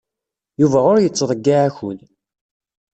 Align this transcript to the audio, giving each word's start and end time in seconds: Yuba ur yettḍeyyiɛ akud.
Yuba 0.61 0.79
ur 0.91 0.97
yettḍeyyiɛ 0.99 1.59
akud. 1.67 1.99